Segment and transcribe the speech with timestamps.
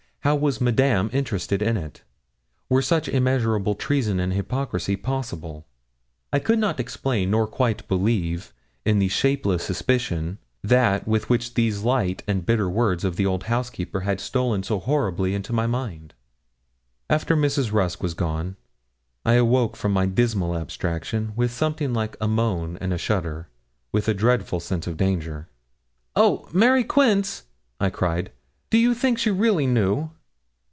[0.23, 2.03] How was Madame interested in it?
[2.69, 5.65] Were such immeasurable treason and hypocrisy possible?
[6.31, 8.53] I could not explain nor quite believe
[8.85, 14.01] in the shapeless suspicion that with these light and bitter words of the old housekeeper
[14.01, 16.13] had stolen so horribly into my mind.
[17.09, 17.71] After Mrs.
[17.73, 18.57] Rusk was gone
[19.25, 23.47] I awoke from my dismal abstraction with something like a moan and a shudder,
[23.91, 25.49] with a dreadful sense of danger.
[26.15, 26.47] 'Oh!
[26.53, 27.45] Mary Quince,'
[27.79, 28.31] I cried,
[28.69, 30.09] 'do you think she really knew?'